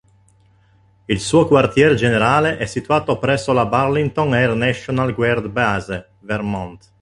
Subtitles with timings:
[1.05, 6.89] Il suo quartier generale è situato presso la Burlington Air National Guard Base, Vermont.